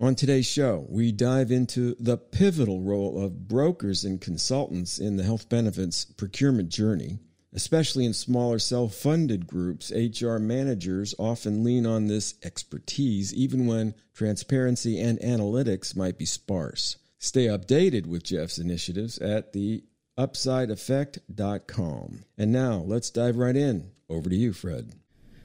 [0.00, 5.24] On today's show, we dive into the pivotal role of brokers and consultants in the
[5.24, 7.18] health benefits procurement journey
[7.52, 13.94] Especially in smaller self funded groups, HR managers often lean on this expertise even when
[14.14, 16.96] transparency and analytics might be sparse.
[17.18, 19.82] Stay updated with Jeff's initiatives at the
[20.18, 22.24] upsideeffect.com.
[22.36, 23.90] And now let's dive right in.
[24.10, 24.92] Over to you, Fred.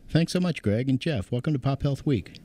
[0.09, 0.89] Thanks so much, Gregg.
[0.89, 2.39] And Jeff, welcome to Pop Health Week.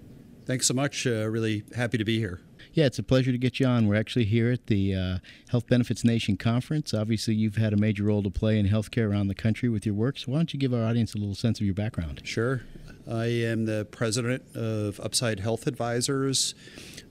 [0.47, 1.07] Thanks so much.
[1.07, 2.41] Uh, really happy to be here.
[2.79, 3.89] Yeah, it's a pleasure to get you on.
[3.89, 6.95] We're actually here at the uh, Health Benefits Nation Conference.
[6.95, 9.97] Obviously, you've had a major role to play in healthcare around the country with your
[9.97, 10.17] work.
[10.17, 12.21] So, why don't you give our audience a little sense of your background?
[12.23, 12.63] Sure.
[13.11, 16.55] I am the president of Upside Health Advisors.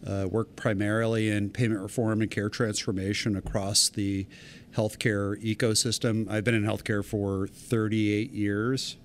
[0.06, 4.26] Uh, work primarily in payment reform and care transformation across the
[4.74, 6.32] healthcare ecosystem.
[6.32, 8.96] I've been in healthcare for 38 years.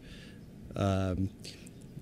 [0.76, 1.30] Um,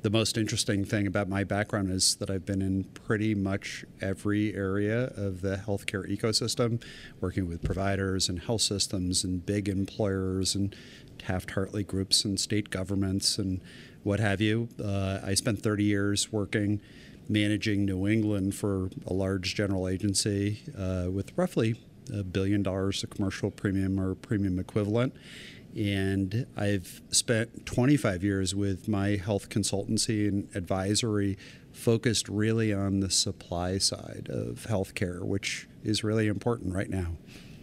[0.02, 4.54] the most interesting thing about my background is that I've been in pretty much every
[4.54, 6.82] area of the healthcare ecosystem,
[7.20, 10.74] working with providers and health systems and big employers and
[11.18, 13.60] Taft Hartley groups and state governments and
[14.02, 14.68] what have you.
[14.82, 16.80] Uh, I spent 30 years working
[17.28, 21.78] managing New England for a large general agency uh, with roughly
[22.12, 25.14] a billion dollars of commercial premium or premium equivalent
[25.76, 31.38] and I've spent 25 years with my health consultancy and advisory
[31.72, 37.16] focused really on the supply side of healthcare, which is really important right now.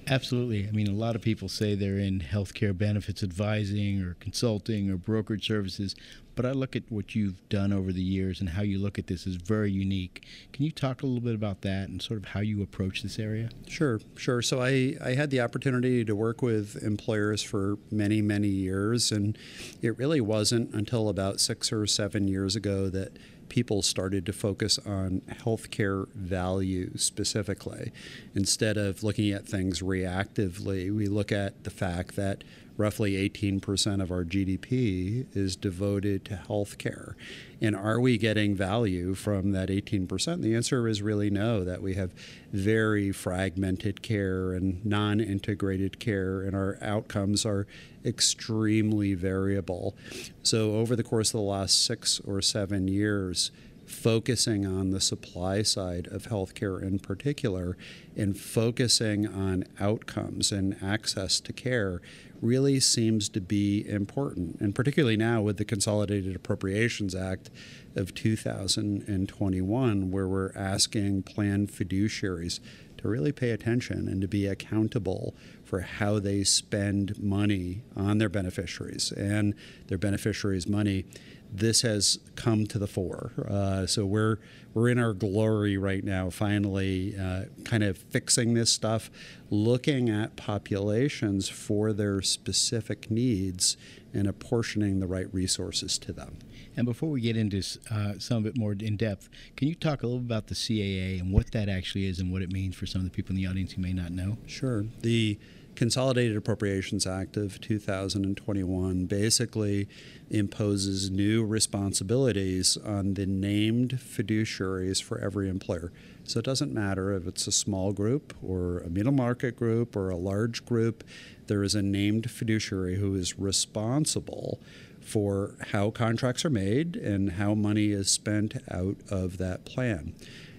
[0.10, 0.68] Absolutely.
[0.68, 4.96] I mean, a lot of people say they're in healthcare benefits advising or consulting or
[4.98, 5.96] brokerage services,
[6.36, 9.08] but I look at what you've done over the years and how you look at
[9.08, 10.26] this is very unique.
[10.54, 13.20] Can you talk a little bit about that and sort of how you approach this
[13.20, 13.50] area?
[13.68, 14.42] Sure, sure.
[14.42, 19.38] So I, I had the opportunity to work with employers for many, many years, and
[19.82, 23.18] it really wasn't until about six or seven years ago that
[23.50, 27.92] people started to focus on healthcare value specifically.
[28.36, 32.44] Instead of looking at things reactively, we look at the fact that
[32.78, 37.16] roughly 18% of our GDP is devoted to healthcare.
[37.60, 40.42] And are we getting value from that 18%?
[40.42, 42.14] The answer is really no, that we have
[42.54, 47.66] very fragmented care and non integrated care, and our outcomes are
[48.06, 49.96] extremely variable.
[50.44, 53.52] So, over the course of the last six or seven years,
[53.88, 57.78] focusing on the supply side of healthcare in particular
[58.18, 62.02] and focusing on outcomes and access to care
[62.42, 64.58] really seems to be important.
[64.60, 67.50] And particularly now with the Consolidated Appropriations Act
[67.96, 72.60] of 2021, where we're asking plan fiduciaries
[72.98, 78.30] to really pay attention and to be accountable for how they spend money on their
[78.30, 79.54] beneficiaries and
[79.88, 81.06] their beneficiaries' money
[81.52, 83.32] this has come to the fore.
[83.50, 84.38] Uh, so we're
[84.78, 89.10] we're in our glory right now, finally, uh, kind of fixing this stuff,
[89.50, 93.76] looking at populations for their specific needs
[94.14, 96.38] and apportioning the right resources to them.
[96.76, 100.04] And before we get into uh, some of it more in depth, can you talk
[100.04, 102.76] a little bit about the CAA and what that actually is and what it means
[102.76, 104.38] for some of the people in the audience who may not know?
[104.46, 104.86] Sure.
[105.02, 105.40] The
[105.78, 109.88] Consolidated Appropriations Act of 2021 basically
[110.32, 115.92] imposes new responsibilities on the named fiduciaries for every employer.
[116.24, 120.10] So it doesn't matter if it's a small group or a middle market group or
[120.10, 121.04] a large group,
[121.46, 124.60] there is a named fiduciary who is responsible
[125.00, 130.16] for how contracts are made and how money is spent out of that plan.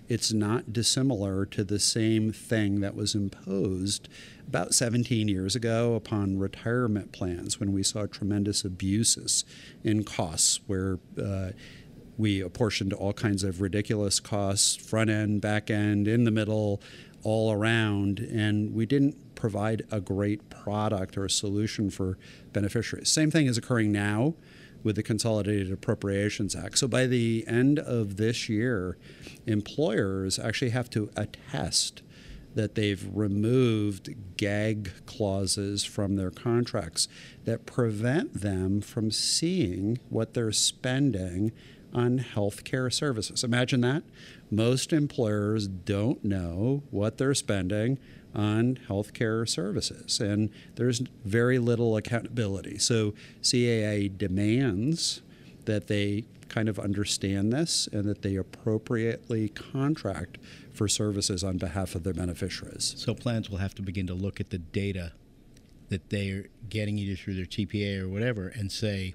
[0.09, 4.09] It's not dissimilar to the same thing that was imposed
[4.47, 9.45] about 17 years ago upon retirement plans when we saw tremendous abuses
[9.85, 11.51] in costs where uh,
[12.17, 16.81] we apportioned all kinds of ridiculous costs front end, back end, in the middle,
[17.23, 22.19] all around, and we didn't provide a great product or a solution for
[22.53, 23.11] beneficiaries.
[23.11, 24.35] Same thing is occurring now
[24.83, 26.79] with the Consolidated Appropriations Act.
[26.79, 28.97] So by the end of this year,
[29.47, 32.03] employers actually have to attest
[32.55, 37.07] that they've removed gag clauses from their contracts
[37.45, 41.53] that prevent them from seeing what they're spending
[41.93, 43.45] on healthcare services.
[43.45, 44.03] Imagine that.
[44.51, 47.99] Most employers don't know what they're spending
[48.35, 52.79] on health care services, and there's very little accountability.
[52.79, 55.23] So, CAA demands
[55.65, 60.39] that they kind of understand this and that they appropriately contract
[60.73, 62.95] for services on behalf of their beneficiaries.
[62.97, 65.13] So, plans will have to begin to look at the data
[65.89, 69.15] that they're getting either through their TPA or whatever and say,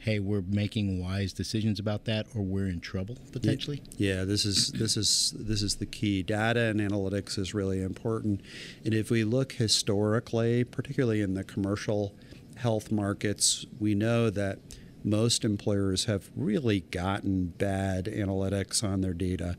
[0.00, 3.82] hey, we're making wise decisions about that, or we're in trouble potentially?
[3.96, 6.22] Yeah, this is this is this is the key.
[6.22, 8.40] Data and analytics is really important,
[8.84, 12.14] and if we look historically, particularly in the commercial
[12.56, 14.58] health markets, we know that
[15.04, 19.56] most employers have really gotten bad analytics on their data.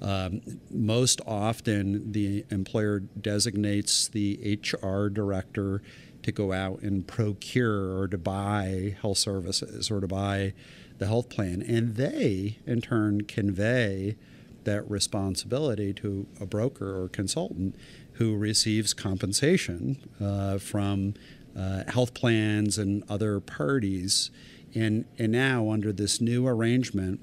[0.00, 5.82] Um, most often, the employer designates the HR director
[6.22, 10.52] to go out and procure or to buy health services or to buy
[10.98, 11.62] the health plan.
[11.62, 14.16] And they, in turn, convey
[14.64, 17.74] that responsibility to a broker or consultant
[18.14, 21.14] who receives compensation uh, from
[21.56, 24.30] uh, health plans and other parties.
[24.74, 27.20] And, and now, under this new arrangement,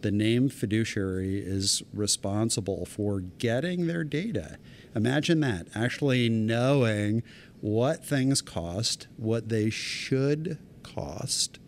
[0.00, 4.58] the named fiduciary is responsible for getting their data.
[4.94, 7.22] Imagine that, actually knowing
[7.60, 11.58] what things cost, what they should cost,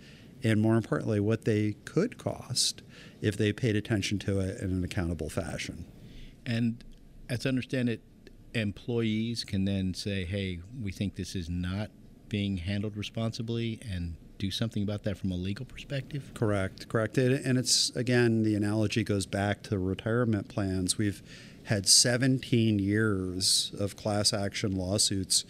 [0.43, 2.83] and more importantly, what they could cost
[3.21, 5.85] if they paid attention to it in an accountable fashion.
[6.47, 6.83] And
[7.29, 8.01] as I understand it,
[8.55, 11.91] employees can then say, hey, we think this is not
[12.29, 16.31] being handled responsibly and do something about that from a legal perspective?
[16.35, 17.19] Correct, correct.
[17.19, 20.97] And it's, again, the analogy goes back to retirement plans.
[20.97, 21.23] We've
[21.65, 25.45] had 17 years of class action lawsuits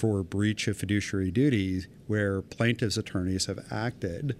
[0.00, 4.34] for breach of fiduciary duty where plaintiffs' attorneys have acted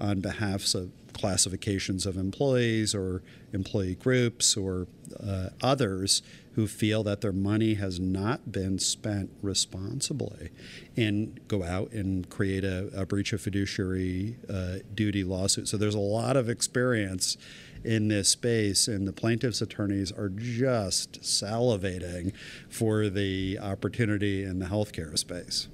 [0.00, 3.22] on behalf of classifications of employees or
[3.52, 4.86] employee groups or
[5.22, 6.22] uh, others
[6.54, 10.48] who feel that their money has not been spent responsibly
[10.96, 15.68] and go out and create a, a breach of fiduciary uh, duty lawsuit.
[15.68, 17.36] So there's a lot of experience
[17.84, 22.32] in this space, and the plaintiffs' attorneys are just salivating
[22.68, 25.68] for the opportunity in the healthcare space.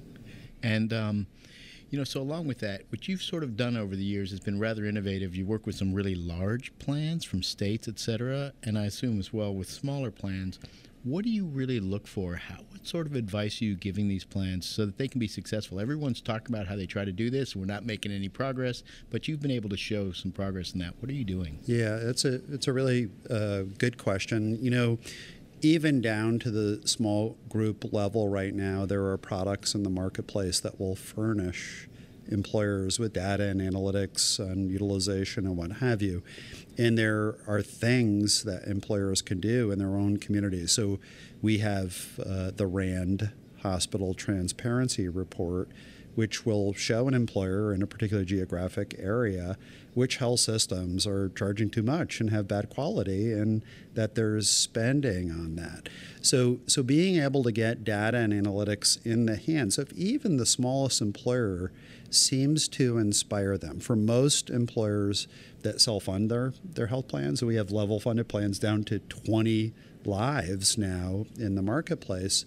[0.63, 1.27] And um,
[1.91, 4.41] you know, so along with that, what you've sort of done over the years has
[4.41, 5.35] been rather innovative.
[5.35, 9.33] You work with some really large plans from states, et cetera, and I assume as
[9.33, 10.59] well with smaller plans.
[11.09, 12.37] What do you really look for?
[12.37, 15.27] How, what sort of advice are you giving these plans so that they can be
[15.27, 15.81] successful?
[15.81, 17.57] Everyone's talking about how they try to do this.
[17.57, 20.93] We're not making any progress, but you've been able to show some progress in that.
[21.01, 21.61] What are you doing?
[21.65, 24.59] Yeah, it's a it's a really uh, good question.
[24.63, 24.99] You know,
[25.63, 30.61] even down to the small group level right now, there are products in the marketplace
[30.61, 31.88] that will furnish
[32.29, 36.23] employers with data and analytics and utilization and what have you.
[36.77, 40.73] And there are things that employers can do in their own communities.
[40.73, 41.01] So
[41.43, 43.31] we have uh, the RAND
[43.63, 45.69] Hospital Transparency Report,
[46.19, 49.57] which will show an employer in a particular geographic area
[49.95, 53.63] which health systems are charging too much and have bad quality and
[53.95, 55.89] that there's spending on that.
[56.21, 60.45] So so being able to get data and analytics in the hands of even the
[60.45, 61.71] smallest employer
[62.11, 63.79] seems to inspire them.
[63.79, 65.29] For most employers
[65.63, 69.73] that self-fund their, their health plans, we have level funded plans down to 20
[70.05, 72.45] lives now in the marketplace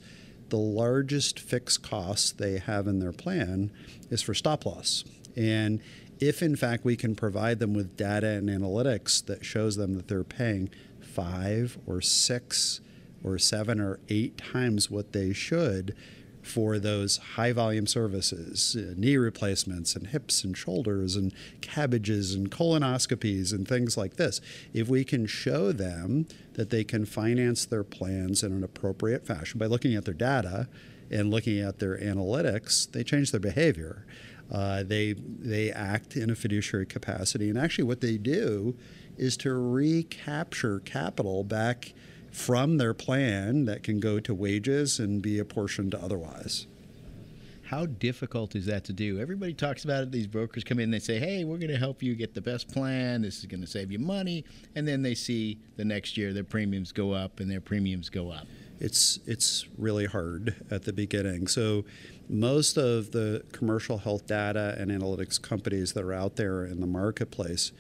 [0.51, 3.71] the largest fixed cost they have in their plan
[4.09, 5.03] is for stop loss.
[5.35, 5.81] And
[6.19, 10.07] if in fact we can provide them with data and analytics that shows them that
[10.07, 12.81] they're paying five or six
[13.23, 15.95] or seven or eight times what they should
[16.41, 22.51] for those high volume services, uh, knee replacements and hips and shoulders and CABGs and
[22.51, 24.41] colonoscopies and things like this.
[24.73, 29.59] If we can show them that they can finance their plans in an appropriate fashion
[29.59, 30.67] by looking at their data
[31.09, 34.05] and looking at their analytics, they change their behavior.
[34.51, 38.75] Uh, they they act in a fiduciary capacity, and actually, what they do
[39.17, 41.93] is to recapture capital back
[42.31, 46.67] from their plan that can go to wages and be apportioned otherwise.
[47.63, 49.19] How difficult is that to do?
[49.19, 50.11] Everybody talks about it.
[50.11, 52.67] These brokers come in, they say, hey, we're going to help you get the best
[52.67, 53.21] plan.
[53.21, 54.43] This is going to save you money.
[54.75, 58.29] And then they see the next year their premiums go up and their premiums go
[58.29, 58.45] up.
[58.79, 61.47] It's, it's really hard at the beginning.
[61.47, 61.85] So,
[62.27, 66.87] most of the commercial health data and analytics companies that are out there in the
[66.87, 67.73] marketplace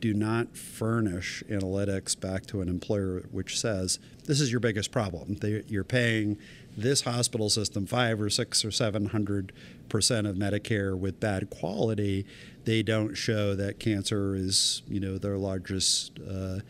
[0.00, 5.36] do not furnish analytics back to an employer which says this is your biggest problem.
[5.36, 6.38] They, you're paying
[6.76, 9.52] this hospital system five or six or seven hundred
[9.88, 12.26] percent of Medicare with bad quality.
[12.64, 16.60] They don't show that cancer is you know their largest uh,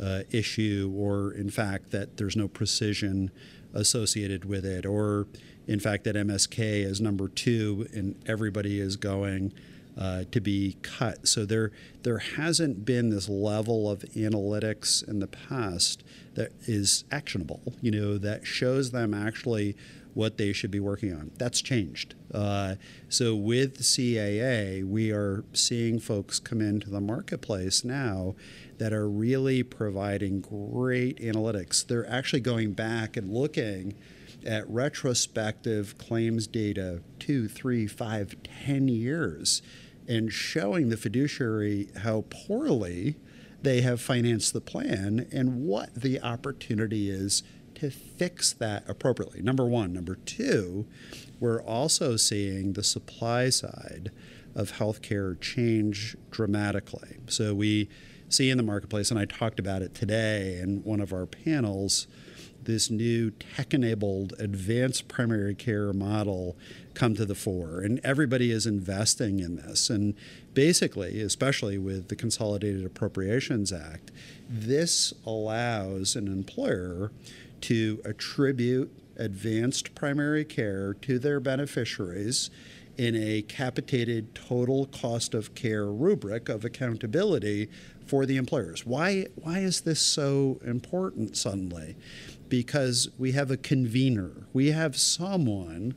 [0.00, 3.30] uh, issue, or in fact that there's no precision
[3.74, 5.26] associated with it, or
[5.66, 9.52] in fact that MSK is number two and everybody is going
[9.98, 11.26] uh, to be cut.
[11.26, 11.72] So there
[12.02, 17.62] there hasn't been this level of analytics in the past that is actionable.
[17.80, 19.76] You know that shows them actually
[20.16, 21.30] what they should be working on.
[21.36, 22.14] That's changed.
[22.32, 22.76] Uh,
[23.10, 28.34] so with CAA, we are seeing folks come into the marketplace now
[28.78, 31.86] that are really providing great analytics.
[31.86, 33.94] They're actually going back and looking
[34.46, 39.60] at retrospective claims data two, three, five, ten years
[40.08, 43.16] and showing the fiduciary how poorly
[43.62, 47.42] they have financed the plan and what the opportunity is
[47.74, 49.42] to fix that appropriately.
[49.42, 49.92] Number one.
[49.92, 50.86] Number two,
[51.40, 54.10] we're also seeing the supply side
[54.54, 57.18] of healthcare change dramatically.
[57.26, 57.88] So we
[58.28, 62.06] see in the marketplace, and I talked about it today in one of our panels
[62.66, 66.56] this new tech enabled advanced primary care model
[66.96, 67.80] come to the fore.
[67.80, 69.88] And everybody is investing in this.
[69.88, 70.14] And
[70.54, 74.10] basically, especially with the Consolidated Appropriations Act,
[74.48, 77.12] this allows an employer
[77.60, 82.50] to attribute advanced primary care to their beneficiaries
[82.98, 87.68] in a capitated total cost of care rubric of accountability
[88.06, 88.86] for the employers.
[88.86, 91.96] Why, why is this so important suddenly?
[92.48, 94.46] because we have a convener.
[94.52, 95.94] We have someone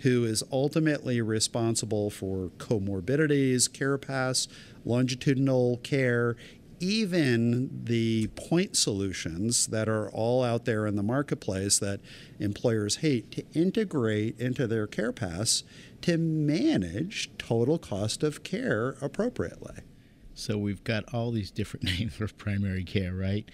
[0.00, 4.48] who is ultimately responsible for comorbidities, care paths,
[4.84, 6.36] longitudinal care,
[6.80, 12.00] even the point solutions that are all out there in the marketplace that
[12.38, 15.62] employers hate to integrate into their care paths
[16.00, 19.82] to manage total cost of care appropriately.
[20.34, 23.48] So we've got all these different names for primary care, right?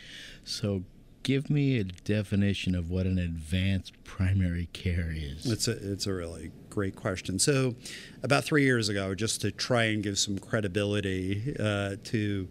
[0.45, 0.85] So
[1.27, 5.51] give me a definition of what an advanced primary care is.
[5.51, 7.41] It's a it's a really great question.
[7.41, 7.75] So,
[8.23, 12.47] about three years ago, just to try and give some credibility uh, to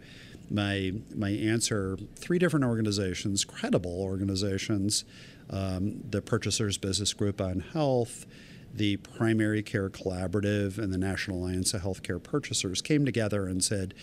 [0.51, 5.05] my my answer, three different organizations, credible organizations,
[5.49, 8.25] um, the Purchasers Business Group on Health.
[8.73, 13.93] The Primary Care Collaborative and the National Alliance of Healthcare Purchasers came together and said,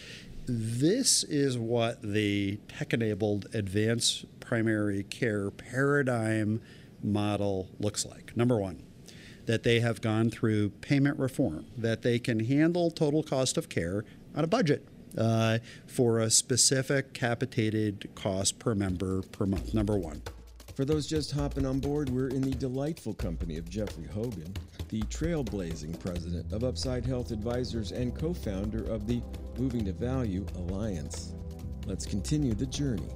[0.54, 6.60] This is what the tech enabled advanced primary care paradigm
[7.02, 8.36] model looks like.
[8.36, 8.82] Number one,
[9.46, 14.04] that they have gone through payment reform, that they can handle total cost of care
[14.34, 15.56] on a budget uh,
[15.86, 19.72] for a specific capitated cost per member per month.
[19.72, 20.20] Number one.
[20.74, 24.54] For those just hopping on board, we're in the delightful company of Jeffrey Hogan,
[24.92, 29.22] the trailblazing president of Upside Health Advisors and co founder of the
[29.56, 31.32] Moving to Value Alliance.
[31.86, 33.08] Let's continue the journey.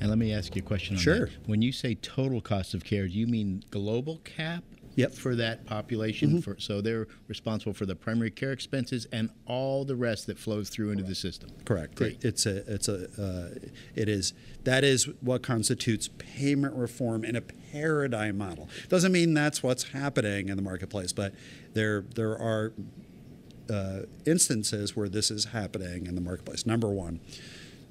[0.00, 1.26] And let me ask you a question on sure.
[1.26, 1.46] that.
[1.46, 4.64] When you say total cost of care, do you mean global cap?
[4.96, 5.12] Yep.
[5.12, 6.40] For that population, mm-hmm.
[6.40, 10.70] for, so they're responsible for the primary care expenses and all the rest that flows
[10.70, 11.50] through into the system.
[11.64, 12.00] Correct.
[12.00, 14.32] It, it's a it's a uh, it is
[14.64, 18.68] that is what constitutes payment reform in a paradigm model.
[18.88, 21.34] Doesn't mean that's what's happening in the marketplace, but
[21.74, 22.72] there there are
[23.68, 26.66] uh, instances where this is happening in the marketplace.
[26.66, 27.20] Number one.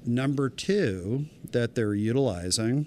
[0.08, 2.86] Number two, that they're utilizing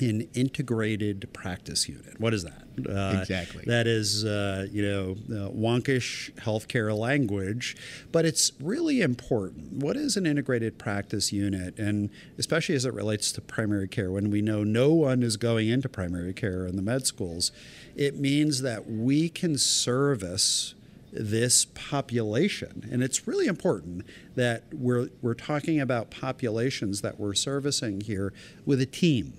[0.00, 2.20] an integrated practice unit.
[2.20, 2.61] What is that?
[2.78, 3.64] Uh, exactly.
[3.66, 7.76] That is, uh, you know, uh, wonkish healthcare language,
[8.10, 9.72] but it's really important.
[9.74, 14.30] What is an integrated practice unit, and especially as it relates to primary care, when
[14.30, 17.52] we know no one is going into primary care in the med schools,
[17.94, 20.74] it means that we can service
[21.12, 22.88] this population.
[22.90, 28.32] And it's really important that we're, we're talking about populations that we're servicing here
[28.64, 29.34] with a team.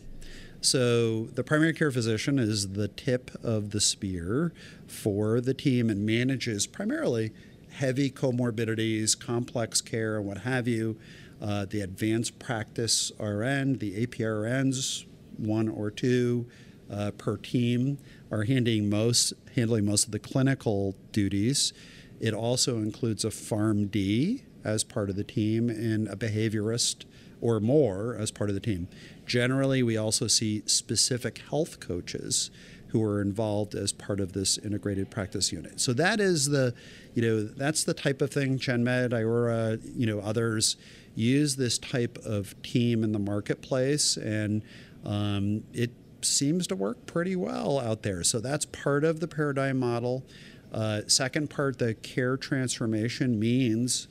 [0.63, 4.53] So the primary care physician is the tip of the spear
[4.88, 7.32] for the team and manages primarily
[7.72, 10.98] heavy comorbidities, complex care, and what have you.
[11.41, 15.05] Uh, the advanced practice RN, the APRNs,
[15.36, 16.46] one or two
[16.89, 17.98] uh, per team,
[18.32, 21.74] are handling most handling most of the clinical duties.
[22.22, 27.03] It also includes a PharmD as part of the team and a behaviorist
[27.41, 28.88] or more as part of the team.
[29.25, 32.51] Generally, we also see specific health coaches
[32.94, 35.80] who are involved as part of this integrated practice unit.
[35.80, 36.75] So that is the,
[37.15, 40.77] you know, that's the type of thing ChenMed, Iora, you know, others
[41.15, 44.62] use this type of team in the marketplace, and
[45.06, 48.24] um, it seems to work pretty well out there.
[48.24, 50.24] So that's part of the paradigm model.
[50.72, 54.08] Uh, second part, the care transformation means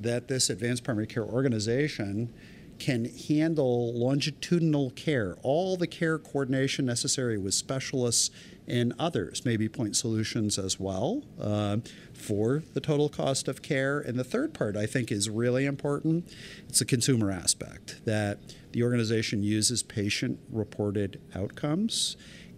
[0.00, 2.32] that this advanced primary care organization
[2.82, 8.32] can handle longitudinal care, all the care coordination necessary with specialists
[8.66, 11.76] and others, maybe point solutions as well uh,
[12.12, 14.00] for the total cost of care.
[14.00, 16.28] And the third part I think is really important
[16.68, 18.40] it's the consumer aspect that
[18.72, 22.16] the organization uses patient reported outcomes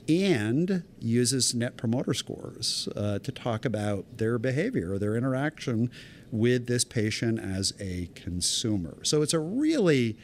[0.08, 5.90] and uses net promoter scores uh, to talk about their behavior or their interaction
[6.30, 8.98] with this patient as a consumer.
[9.02, 10.16] So it's a really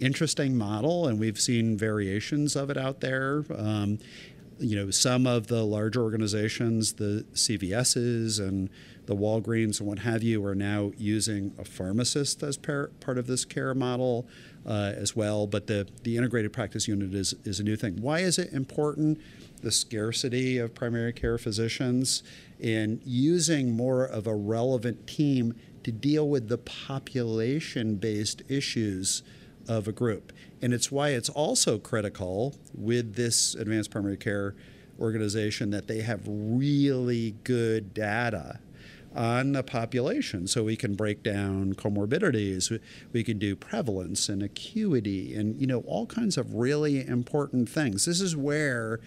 [0.00, 3.44] interesting model, and we've seen variations of it out there.
[3.54, 3.98] Um,
[4.58, 8.70] you know, some of the larger organizations, the CVSs and
[9.06, 13.26] the Walgreens and what have you, are now using a pharmacist as par- part of
[13.26, 14.26] this care model
[14.66, 15.46] uh, as well.
[15.46, 18.00] But the, the integrated practice unit is, is a new thing.
[18.00, 19.20] Why is it important?
[19.62, 22.22] The scarcity of primary care physicians
[22.62, 29.22] and using more of a relevant team to deal with the population based issues
[29.68, 30.32] of a group.
[30.60, 34.54] And it's why it's also critical with this advanced primary care
[34.98, 38.60] organization that they have really good data
[39.16, 42.78] on the population so we can break down comorbidities
[43.12, 48.04] we can do prevalence and acuity and you know all kinds of really important things
[48.04, 49.00] this is where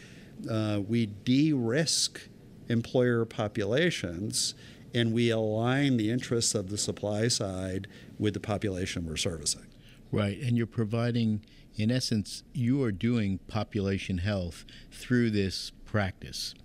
[0.49, 2.21] uh, we de-risk
[2.69, 4.53] employer populations
[4.93, 9.65] and we align the interests of the supply side with the population we're servicing.
[10.11, 11.45] Right, and you're providing,
[11.75, 16.55] in essence, you are doing population health through this practice.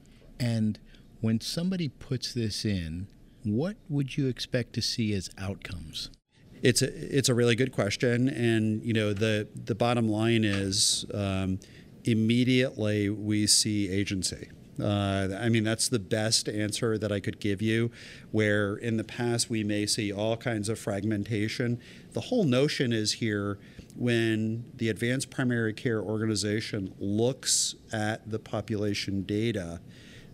[0.40, 0.78] And
[1.20, 3.06] when somebody puts this in,
[3.44, 6.10] what would you expect to see as outcomes?
[6.62, 11.04] It's a it's a really good question, and you know the the bottom line is
[11.12, 11.60] um,
[12.04, 14.48] immediately we see agency.
[14.82, 17.90] Uh, I mean, that's the best answer that I could give you.
[18.32, 21.80] Where in the past we may see all kinds of fragmentation.
[22.12, 23.58] The whole notion is here
[23.94, 29.80] when the Advanced Primary Care Organization looks at the population data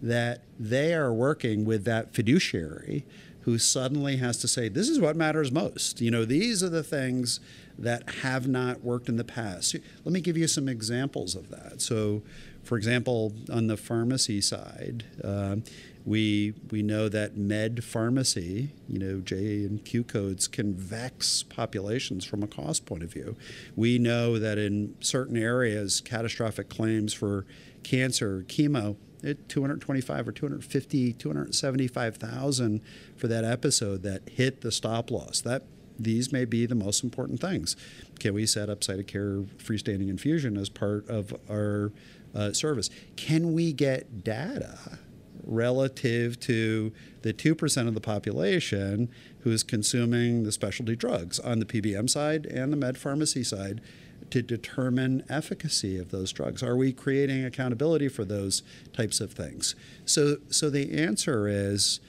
[0.02, 3.04] that they are working with that fiduciary
[3.42, 6.00] who suddenly has to say, This is what matters most.
[6.00, 7.40] You know, these are the things
[7.78, 9.74] that have not worked in the past.
[10.04, 11.80] Let me give you some examples of that.
[11.80, 12.22] So,
[12.62, 15.56] for example, on the pharmacy side, uh,
[16.04, 22.24] we we know that med pharmacy, you know, J and Q codes can vex populations
[22.24, 23.36] from a cost point of view.
[23.76, 27.46] We know that in certain areas, catastrophic claims for
[27.82, 28.96] cancer, chemo,
[29.48, 32.80] 225 or 250, 275,000
[33.16, 35.40] for that episode that hit the stop loss.
[35.40, 35.64] That
[35.98, 37.76] these may be the most important things.
[38.18, 41.92] Can we set up site of care freestanding infusion as part of our
[42.34, 42.90] uh, service.
[43.16, 44.98] Can we get data
[45.44, 49.08] relative to the 2% of the population
[49.40, 53.80] who is consuming the specialty drugs on the PBM side and the med pharmacy side
[54.30, 56.62] to determine efficacy of those drugs?
[56.62, 58.62] Are we creating accountability for those
[58.92, 59.74] types of things?
[60.04, 62.00] So, so the answer is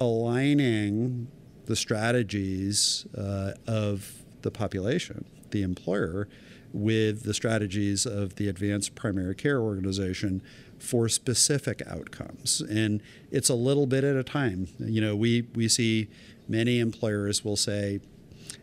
[0.00, 1.28] aligning
[1.66, 6.28] the strategies uh, of the population, the employer,
[6.72, 10.42] with the strategies of the Advanced Primary Care Organization
[10.78, 12.60] for specific outcomes.
[12.60, 14.68] And it's a little bit at a time.
[14.78, 16.08] You know, we, we see
[16.46, 18.00] many employers will say,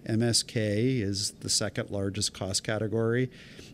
[0.06, 3.30] MSK is the second largest cost category.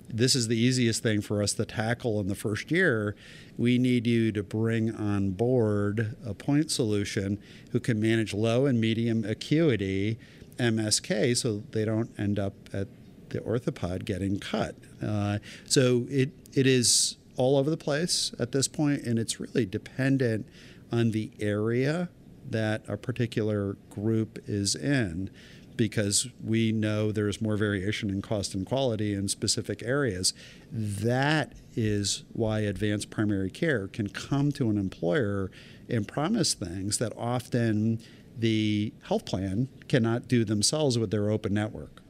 [0.09, 3.15] This is the easiest thing for us to tackle in the first year.
[3.57, 7.39] We need you to bring on board a point solution
[7.71, 10.17] who can manage low and medium acuity
[10.57, 12.87] MSK so they don't end up at
[13.29, 14.75] the orthopod getting cut.
[15.01, 19.65] Uh, so it, it is all over the place at this point, and it's really
[19.65, 20.45] dependent
[20.91, 22.09] on the area
[22.49, 25.29] that a particular group is in
[25.77, 30.33] because we know there's more variation in cost and quality in specific areas.
[30.71, 35.51] That is why advanced primary care can come to an employer
[35.89, 37.99] and promise things that often
[38.37, 42.01] the health plan cannot do themselves with their open network.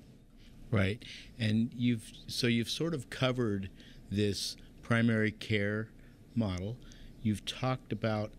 [0.69, 1.04] Right.
[1.38, 3.69] And you've so you've sort of covered
[4.10, 5.89] this primary care
[6.36, 6.78] model.
[7.21, 8.32] You've talked about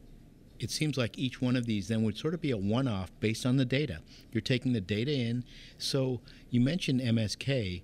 [0.62, 3.10] it seems like each one of these then would sort of be a one off
[3.18, 3.98] based on the data.
[4.30, 5.44] You're taking the data in.
[5.76, 6.20] So
[6.50, 7.82] you mentioned MSK.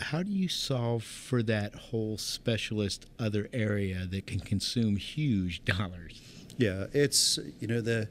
[0.00, 6.20] How do you solve for that whole specialist other area that can consume huge dollars?
[6.58, 8.08] Yeah, it's, you know, the,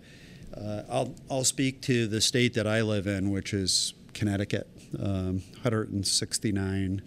[0.58, 4.68] uh, I'll, I'll speak to the state that I live in, which is Connecticut,
[5.00, 7.04] um, 169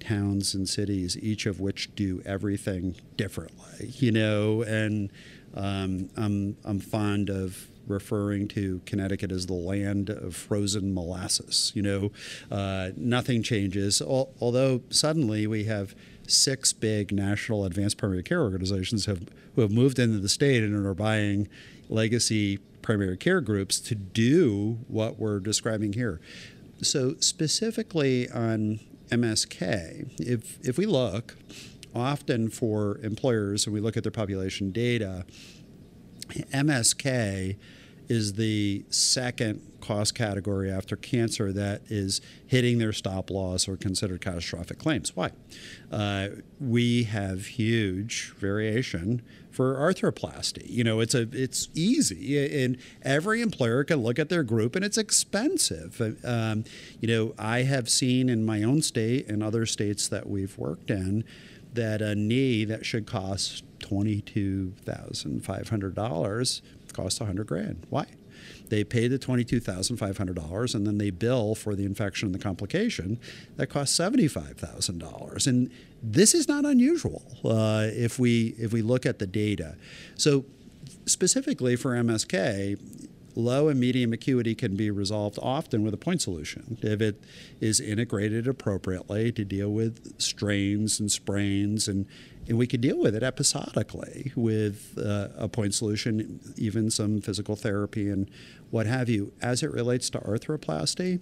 [0.00, 5.10] towns and cities, each of which do everything differently, you know, and
[5.54, 11.72] um, I'm, I'm fond of referring to Connecticut as the land of frozen molasses.
[11.74, 12.12] You know,
[12.50, 15.94] uh, nothing changes, al- although suddenly we have
[16.26, 20.86] six big national advanced primary care organizations have, who have moved into the state and
[20.86, 21.48] are buying
[21.88, 26.20] legacy primary care groups to do what we're describing here.
[26.80, 31.36] So specifically on MSK, if if we look,
[31.94, 35.24] often for employers when we look at their population data,
[36.28, 37.56] MSK
[38.08, 44.20] is the second cost category after cancer that is hitting their stop loss or considered
[44.20, 45.16] catastrophic claims.
[45.16, 45.30] Why?
[45.90, 46.28] Uh,
[46.60, 50.68] we have huge variation for arthroplasty.
[50.68, 54.84] You know, it's a it's easy, and every employer can look at their group, and
[54.84, 56.18] it's expensive.
[56.24, 56.64] Um,
[57.00, 60.90] you know, I have seen in my own state and other states that we've worked
[60.90, 61.24] in
[61.74, 67.86] that a knee that should cost $22,500 costs 100 grand.
[67.88, 68.06] Why?
[68.68, 73.18] They pay the $22,500 and then they bill for the infection and the complication
[73.56, 75.46] that costs $75,000.
[75.46, 75.70] And
[76.02, 79.76] this is not unusual uh, if, we, if we look at the data.
[80.16, 80.44] So,
[81.06, 82.78] specifically for MSK,
[83.34, 87.22] low and medium acuity can be resolved often with a point solution if it
[87.60, 92.06] is integrated appropriately to deal with strains and sprains and
[92.48, 97.54] and we could deal with it episodically with uh, a point solution, even some physical
[97.54, 98.30] therapy and
[98.70, 99.32] what have you.
[99.40, 101.20] As it relates to arthroplasty,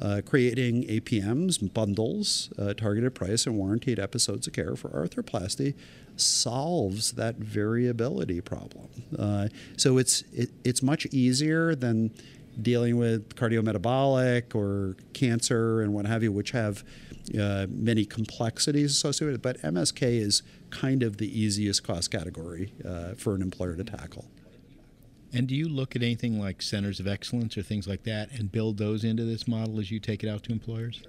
[0.00, 5.74] uh, creating APMs, bundles, uh, targeted price, and warranted episodes of care for arthroplasty
[6.16, 8.88] solves that variability problem.
[9.18, 12.10] Uh, so it's it, it's much easier than
[12.60, 16.84] dealing with cardiometabolic or cancer and what have you, which have
[17.38, 19.40] uh, many complexities associated.
[19.40, 24.26] But MSK is kind of the easiest cost category uh, for an employer to tackle.
[25.32, 28.52] And do you look at anything like centers of excellence or things like that and
[28.52, 31.02] build those into this model as you take it out to employers?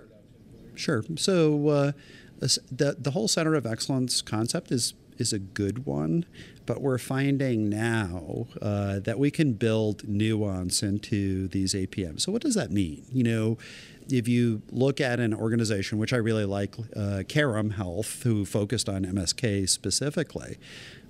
[0.75, 1.03] Sure.
[1.17, 1.91] So uh,
[2.39, 6.25] the the whole center of excellence concept is is a good one,
[6.65, 12.21] but we're finding now uh, that we can build nuance into these APMs.
[12.21, 13.05] So what does that mean?
[13.11, 13.57] You know,
[14.09, 18.89] if you look at an organization, which I really like, uh, Carrum Health, who focused
[18.89, 20.57] on MSK specifically,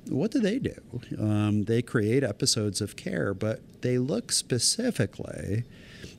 [0.09, 0.75] what do they do?
[1.19, 5.63] Um, they create episodes of care, but they look specifically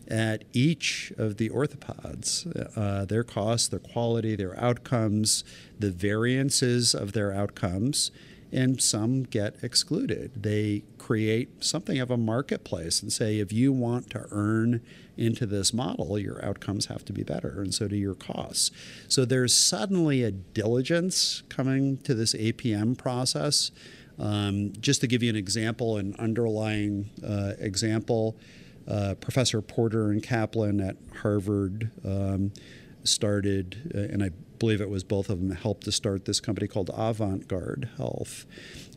[0.08, 5.44] at each of the orthopods, uh, their costs, their quality, their outcomes,
[5.78, 8.10] the variances of their outcomes,
[8.54, 10.30] and some get excluded.
[10.42, 14.80] They create something of a marketplace and say, if you want to earn
[15.16, 18.70] into this model, your outcomes have to be better, and so do your costs.
[19.08, 23.72] So there's suddenly a diligence coming to this APM process.
[24.18, 28.36] Um, just to give you an example, an underlying uh, example,
[28.86, 32.52] uh, Professor Porter and Kaplan at Harvard um,
[33.04, 36.66] started, uh, and I believe it was both of them helped to start this company
[36.66, 38.46] called Avant Garde Health.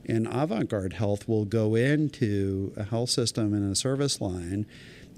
[0.05, 4.65] And Avant Garde Health will go into a health system and a service line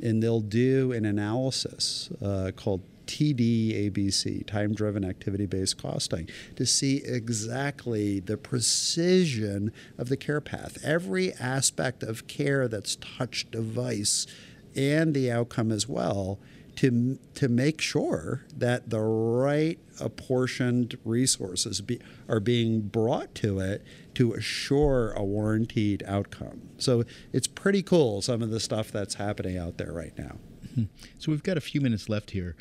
[0.02, 6.97] and they'll do an analysis uh, called TDABC, time driven activity based costing, to see
[6.97, 10.78] exactly the precision of the care path.
[10.84, 14.28] Every aspect of care that's touch device
[14.75, 16.39] and the outcome as well
[16.80, 23.84] to to make sure that the right apportioned resources be, are being brought to it
[24.13, 26.70] to assure a warranted outcome.
[26.78, 30.38] So it's pretty cool some of the stuff that's happening out there right now.
[30.68, 30.84] Mm-hmm.
[31.18, 32.56] So we've got a few minutes left here.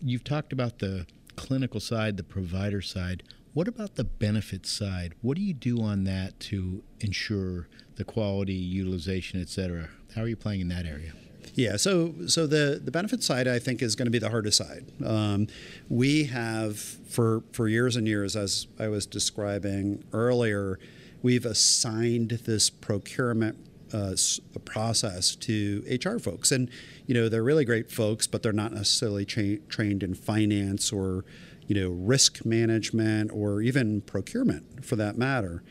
[0.00, 3.22] You've talked about the clinical side, the provider side.
[3.52, 5.12] What about the benefit side?
[5.20, 9.90] What do you do on that to ensure the quality, utilization, et cetera?
[10.14, 11.12] How are you playing in that area?
[11.54, 14.56] Yeah, so so the the benefit side I think is going to be the hardest
[14.56, 14.86] side.
[15.04, 15.48] Um,
[15.88, 20.78] we have for for years and years, as I was describing earlier,
[21.22, 23.58] we've assigned this procurement
[23.92, 24.16] uh,
[24.64, 26.70] process to HR folks, and
[27.06, 31.24] you know they're really great folks, but they're not necessarily cha- trained in finance or
[31.66, 35.62] you know risk management or even procurement for that matter.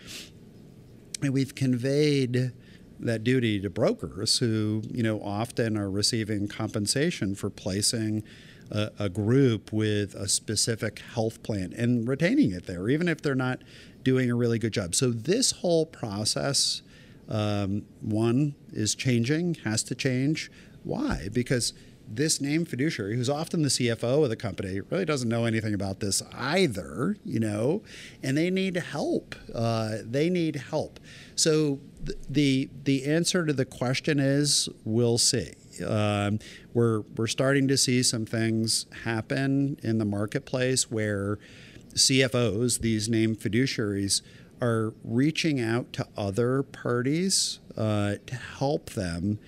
[1.22, 2.52] And we've conveyed
[3.02, 8.24] that duty to brokers who, you know, often are receiving compensation for placing
[8.70, 13.36] a, a, group with a specific health plan and retaining it there, even if they're
[13.36, 13.62] not
[14.04, 14.96] doing a really good job.
[14.96, 16.82] So this whole process,
[17.28, 20.52] um, one, is changing, has to change.
[20.84, 21.30] Why?
[21.32, 21.74] Because
[22.15, 26.00] this named fiduciary, who's often the CFO of the company, really doesn't know anything about
[26.00, 27.82] this either, you know,
[28.24, 29.36] and they need help.
[29.54, 31.00] Uh, they need help.
[31.36, 35.54] So th- the the answer to the question is we'll see.
[35.86, 36.39] Um,
[36.74, 41.39] we're we're starting to see some things happen in the marketplace where
[41.93, 44.21] CFOs, these named fiduciaries,
[44.62, 49.39] are reaching out to other parties uh, to help them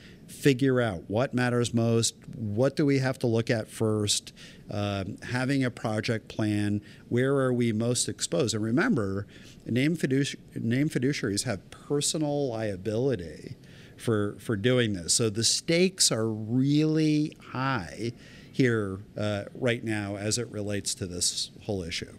[0.44, 4.34] figure out what matters most, what do we have to look at first,
[4.70, 8.54] um, having a project plan, where are we most exposed.
[8.54, 9.26] And remember,
[9.66, 13.56] name, fiduci- fiduciaries have personal liability
[13.96, 15.14] for, for doing this.
[15.14, 18.12] So the stakes are really high
[18.52, 22.12] here uh, right now as it relates to this whole issue.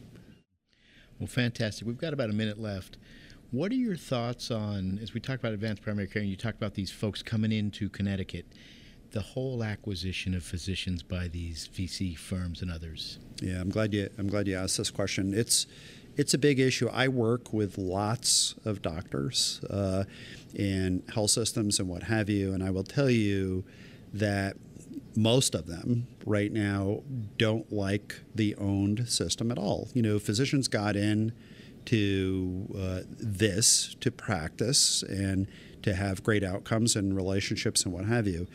[1.18, 1.86] Well, fantastic.
[1.86, 2.96] We've got about a minute left.
[3.54, 6.56] What are your thoughts on, as we talk about advanced primary care, and you talk
[6.56, 8.46] about these folks coming into Connecticut,
[9.12, 13.20] the whole acquisition of physicians by these VC firms and others?
[13.40, 15.32] Yeah, I'm glad you I'm glad you asked this question.
[15.34, 15.68] It's
[16.16, 16.88] it's a big issue.
[16.88, 20.02] I work with lots of doctors uh,
[20.52, 23.62] in health systems and what have you, and I will tell you
[24.12, 24.56] that
[25.14, 27.04] most of them right now
[27.38, 29.90] don't like the owned system at all.
[29.94, 31.32] You know, physicians got in
[31.86, 35.46] to uh, this to practice and
[35.82, 38.46] to have great outcomes and relationships and what have you.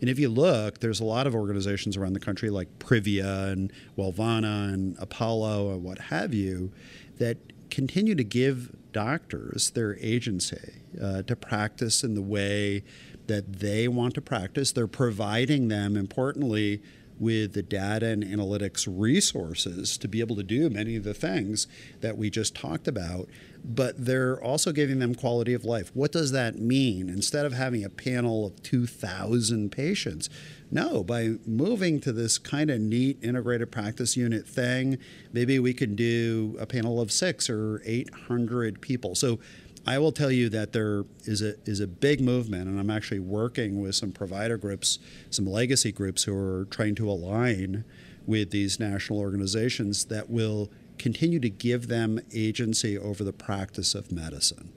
[0.00, 3.72] And if you look, there's a lot of organizations around the country like Privia and
[3.98, 6.72] Wellvana and Apollo and what have you
[7.18, 7.38] that
[7.70, 12.84] continue to give doctors their agency uh, to practice in the way
[13.26, 14.70] that they want to practice.
[14.72, 16.80] They're providing them, importantly,
[17.18, 21.66] with the data and analytics resources to be able to do many of the things
[22.00, 23.28] that we just talked about,
[23.64, 25.90] but they're also giving them quality of life.
[25.94, 27.08] What does that mean?
[27.08, 30.28] Instead of having a panel of 2,000 patients,
[30.70, 34.98] no, by moving to this kind of neat integrated practice unit thing,
[35.32, 39.14] maybe we can do a panel of six or 800 people.
[39.14, 39.38] So
[39.86, 43.20] I will tell you that there is a is a big movement, and I'm actually
[43.20, 44.98] working with some provider groups,
[45.30, 47.84] some legacy groups who are trying to align
[48.26, 54.10] with these national organizations that will continue to give them agency over the practice of
[54.10, 54.72] medicine.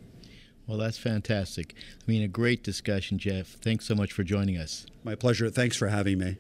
[0.68, 1.74] Well, that's fantastic.
[2.08, 3.48] I mean, a great discussion, Jeff.
[3.48, 4.86] Thanks so much for joining us.
[5.04, 5.50] My pleasure.
[5.50, 6.38] Thanks for having me.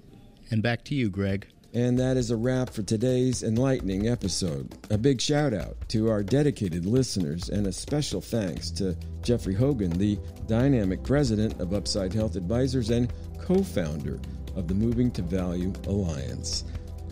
[0.51, 1.47] And back to you, Gregg.
[1.73, 4.75] And that is a wrap for today's enlightening episode.
[4.89, 9.91] A big shout out to our dedicated listeners and a special thanks to Jeffrey Hogan,
[9.91, 14.19] the dynamic president of Upside Health Advisors and co founder
[14.55, 16.63] of the Moving to Value Alliance.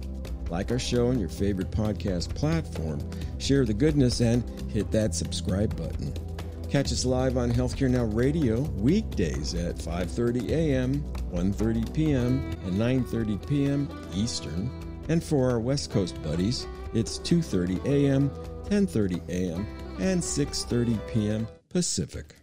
[0.52, 3.00] like our show on your favorite podcast platform,
[3.38, 6.12] share the goodness, and hit that subscribe button.
[6.68, 13.48] Catch us live on Healthcare Now Radio weekdays at 5:30 a.m., 1:30 p.m., and 9:30
[13.48, 13.88] p.m.
[14.14, 14.70] Eastern.
[15.08, 18.28] And for our West Coast buddies, it's 2:30 a.m.,
[18.68, 19.66] 10:30 a.m.,
[20.00, 21.48] and 6:30 p.m.
[21.70, 22.34] Pacific.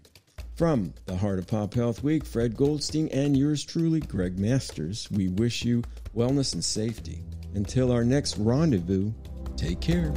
[0.55, 5.27] From the Heart of Pop Health Week, Fred Goldstein and yours truly, Gregg Masters, we
[5.27, 5.83] wish you
[6.15, 7.21] wellness and safety.
[7.55, 9.11] Until our next rendezvous,
[9.57, 10.13] take care.